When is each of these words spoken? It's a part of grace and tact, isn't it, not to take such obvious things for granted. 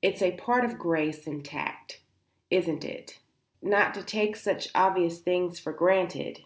It's 0.00 0.22
a 0.22 0.32
part 0.34 0.64
of 0.64 0.78
grace 0.78 1.26
and 1.26 1.44
tact, 1.44 2.00
isn't 2.50 2.86
it, 2.86 3.18
not 3.60 3.92
to 3.92 4.02
take 4.02 4.34
such 4.34 4.70
obvious 4.74 5.20
things 5.20 5.60
for 5.60 5.74
granted. 5.74 6.44